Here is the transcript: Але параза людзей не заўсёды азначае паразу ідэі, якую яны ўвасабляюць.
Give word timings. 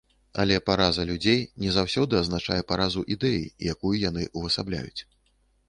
Але 0.43 0.55
параза 0.69 1.03
людзей 1.09 1.43
не 1.65 1.69
заўсёды 1.75 2.13
азначае 2.21 2.59
паразу 2.73 3.05
ідэі, 3.19 3.45
якую 3.75 3.95
яны 4.09 4.27
ўвасабляюць. 4.41 5.01